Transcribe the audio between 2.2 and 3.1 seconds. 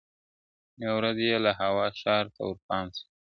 ته ورپام سو..